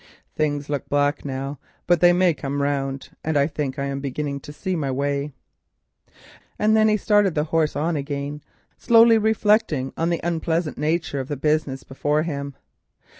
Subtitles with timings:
[0.35, 4.39] Things look black now, but they may come round, and I think I am beginning
[4.39, 5.31] to see my way."
[6.57, 8.41] And then he started the horse on again,
[8.89, 12.55] reflecting on the unpleasant nature of the business before him.